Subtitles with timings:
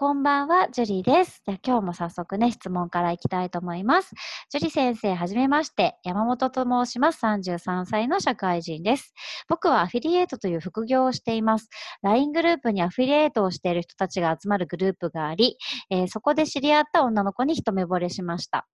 [0.00, 1.42] こんばんは、ジュリーです。
[1.44, 4.12] じゃ今日も早速ね、質問からいきたいと思います。
[4.48, 5.96] ジュリ先生、はじめまして。
[6.04, 7.26] 山本と申します。
[7.26, 9.12] 33歳の社会人です。
[9.48, 11.68] 僕はアフィリエイトという副業をしています。
[12.04, 15.56] LINE グループにアフィリエイトをしている人たちが集まるグループがあり、
[15.90, 18.68] えー、そこで知り合った女の子に一目惚れしました。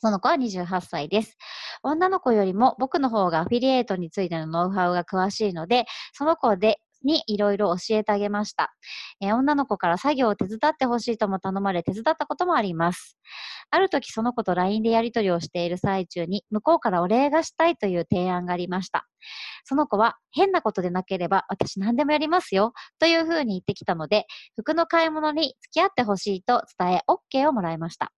[0.00, 1.36] その子は28歳です。
[1.84, 8.74] 女の子よりも僕の方がアフィリエイトについてのノウハウが詳しいので、その子でにいろいろ教えてあげました、
[9.20, 13.18] えー、女の子から作業を手伝ってほしいとも頼まれ手伝ったこともあります。
[13.70, 19.06] ある時その子と LINE でやり取りをしている最中に向こうからお礼がしたいという提案がありました。
[19.64, 28.12] その子は変なことでなければ私何でもやりますよというふうに言ってきたので服の買い物に付き合ってほしいと伝え OK をもらいました。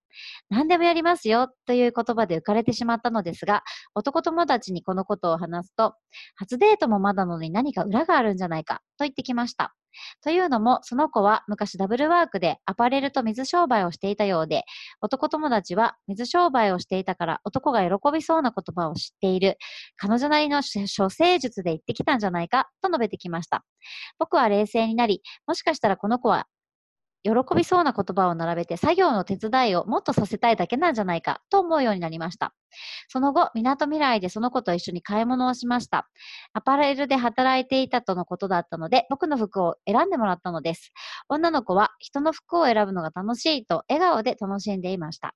[0.48, 3.62] 何でもやりますよという言葉で浮かれてしまったのですが、
[3.94, 5.94] 男友達にこのことを話すと、
[6.36, 9.74] 初デートもまだのに何か裏があるんじゃないかと言ってきました。
[10.22, 14.64] というのも、その子は昔ダブルワークでアパレルと水商売をしていたようで、
[15.00, 19.58] 男友達は水商売をしていたから男が喜びそうな言葉を知っている。
[19.96, 23.64] 彼女なりの処世術で言ってきたんじゃないかと述べてきました。
[24.18, 26.46] 僕は冷静になり、もしかしたらこの子は
[27.24, 32.54] 喜びそうな言葉を並べて作業の手伝いをもっとさせたいだけなんじゃないかと思うようになりました。
[33.08, 36.08] その後、港未来でその子と一緒に買い物をしました。
[36.52, 40.92] アパレルで働いていたとのことだったので、僕の服を選んでもらったのです。
[41.28, 45.34] 女の子は人の服を選ぶのが楽しいと笑顔で楽しんでいました。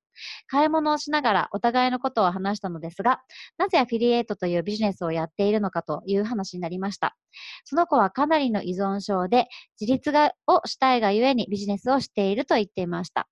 [0.48, 3.20] 買い物をしながらお互いのことを話したのですが、
[3.58, 7.16] なぜアフィリエイトというビジネスをやっているのかという話になりました。
[7.64, 9.46] その子はかなりの依存症で、
[9.80, 13.29] 自立がをしたいがゆえにビジネスをしていると言っていました。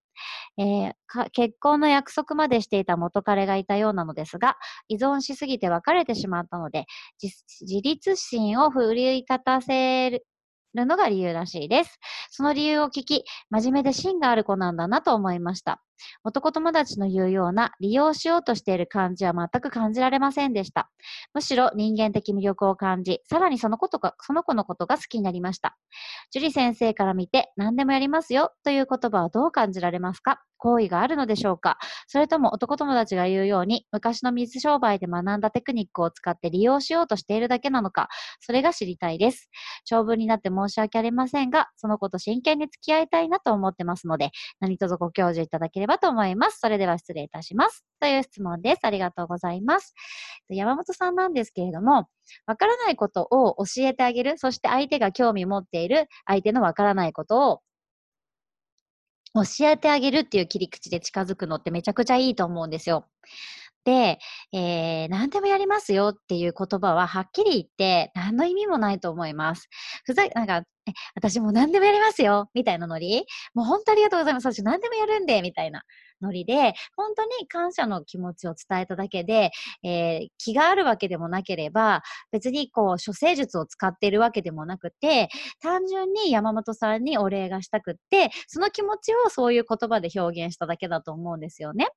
[0.59, 0.95] えー、
[1.33, 4.57] 結婚の約束までしていた元彼がいたようなのですが、
[4.89, 6.87] 依存しすぎて別れてしまったので、
[7.21, 10.27] 自立心を奮い立たせる
[10.75, 11.99] のが理由らしいです。
[12.39, 15.83] その理由を聞き、真面目で芯がある子なんだなと思いました。
[16.23, 20.89] 男友達の言うような利用しようとしている感じは全く感じられませんでした。
[21.35, 25.77] むしろ人間的魅力を感じ、さらにそのことが、その子のことが好きになりました。
[26.31, 30.41] 樹里先生から見て何でもやりますよという言葉はどう感じられますか？
[30.61, 31.79] 好意があるのでしょうか？
[32.07, 38.09] それとも男友達が言うように昔の水商売で学んだテクニックを使って利用しようとしているだけなのか？
[38.39, 39.51] それが知りたいです。
[39.85, 44.31] 長文になって申し訳ありませんが、その子と真剣に付き合いたいなと思ってますので、
[44.61, 46.59] 何卒ご教授いただければと思います。
[46.61, 47.87] それでは失礼いたします。
[48.01, 48.81] という質問です。
[48.83, 49.95] ありがとうございます。
[50.51, 52.09] 山本さんなんですけれども、
[52.47, 57.61] わからないことを教えてあげる、そして相手が興味持っている相手のわからないことを
[59.35, 63.07] 教えてあげるっていう切り口で近づくのってめちゃくちゃいいと思うんですよ。
[63.89, 64.19] で、
[64.53, 69.71] えー、何でもやりますよっていう言葉ははっきり言って何の意味もないと思います。
[70.05, 70.63] ふざなんか、
[71.15, 73.25] 私もう何でもやりますよみたいなノリ？
[73.55, 74.47] もう本当ありがとうございます。
[74.53, 75.83] 私何でもやるんでみたいな
[76.23, 79.51] ノリで、本当に感謝の気持ちを伝えただけで、
[79.85, 82.03] えー、気があるわけでもなければ、
[82.33, 85.29] 別にこう、処世術を使っているわけでもなくて、
[85.63, 91.89] 単純に山本さんにお礼がしたくって、その気持ちをそういう言葉で表現しただけだと思うんですよね。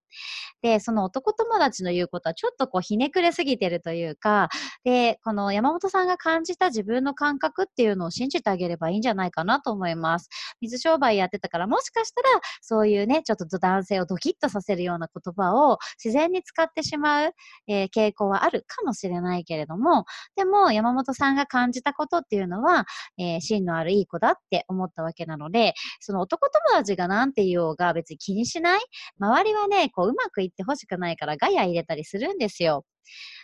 [0.61, 4.49] で、その男友達の言うことはちょっとこうひねくれすぎてるというか、
[4.83, 10.29] で、この山本さんが感じた自分の感覚っていうのを信じてあげればいいんじゃないかなと思います。
[10.61, 12.29] 水商売やってたから、もしかしたら
[12.61, 17.31] そういうね、ちょっと男性をドキッとさせるような言葉を自然に使ってしまう、
[17.67, 20.05] えー、傾向はあるかもしれないけれども、
[20.35, 22.85] でも山本さんが感じたことっていうのは、
[23.17, 28.81] えー、芯のあるいい子だって思ったわけなので、その男友達が何て言おうが別に気にしない
[29.19, 32.85] 周りはね、こううまくいってほしくないからガヤ入れたりするんですよ。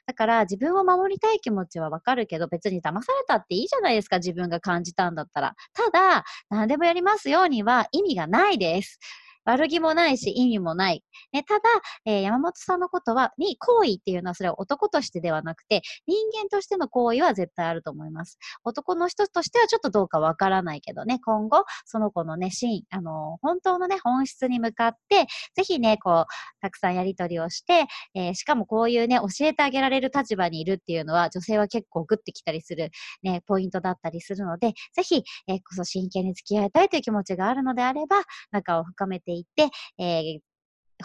[0.07, 5.56] だから自分を守りたい気持ちはわかるけど別に騙されたっていいじゃないですか自分が感じたんだったら。
[5.74, 9.00] ただ何でもやりますようには意味がないです。
[9.47, 11.03] 悪気もないし意味もない。
[11.31, 11.61] ね、ただ、
[12.05, 18.38] えー、山本さんのことは、に行為っていうのはそれは男としてではなくて、人間としての行為は絶対あると思います。
[18.63, 32.91] 男の人としてはちょっとどうかわからないけどね、今後、その子のね、シーン、あのー、本当のね、本質に向かって、ぜひね、こう、たくさんやりとりをして、えー、しかもこういうね、教えてあげられる立場にいるっていうのは、女性は結構グッてきたりする、
[33.23, 40.39] ね、ポイントだったりするので、ぜひ、えー、こそ真剣に付き合いたいという気持ちがあるのであれば、仲を深めていって、えー、